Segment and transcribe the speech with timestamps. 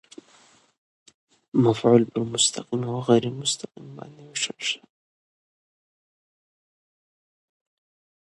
[1.63, 4.87] مفعول پر مستقیم او غېر مستقیم باندي وېشل سوی دئ.